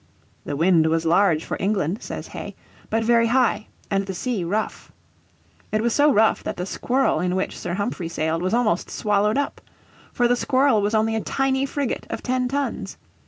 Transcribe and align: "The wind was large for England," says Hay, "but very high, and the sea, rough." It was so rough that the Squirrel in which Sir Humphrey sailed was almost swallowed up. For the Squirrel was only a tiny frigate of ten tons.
"The 0.45 0.55
wind 0.55 0.87
was 0.87 1.05
large 1.05 1.45
for 1.45 1.57
England," 1.59 2.01
says 2.01 2.29
Hay, 2.29 2.55
"but 2.89 3.03
very 3.03 3.27
high, 3.27 3.67
and 3.91 4.07
the 4.07 4.15
sea, 4.15 4.43
rough." 4.43 4.91
It 5.71 5.83
was 5.83 5.93
so 5.93 6.11
rough 6.11 6.43
that 6.43 6.57
the 6.57 6.65
Squirrel 6.65 7.19
in 7.19 7.35
which 7.35 7.55
Sir 7.55 7.75
Humphrey 7.75 8.09
sailed 8.09 8.41
was 8.41 8.51
almost 8.55 8.89
swallowed 8.89 9.37
up. 9.37 9.61
For 10.11 10.27
the 10.27 10.35
Squirrel 10.35 10.81
was 10.81 10.95
only 10.95 11.15
a 11.15 11.21
tiny 11.21 11.67
frigate 11.67 12.07
of 12.09 12.23
ten 12.23 12.47
tons. 12.47 12.97